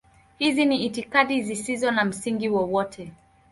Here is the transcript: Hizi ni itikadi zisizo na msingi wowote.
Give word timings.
Hizi 0.39 0.65
ni 0.65 0.85
itikadi 0.85 1.41
zisizo 1.43 1.91
na 1.91 2.05
msingi 2.05 2.49
wowote. 2.49 3.11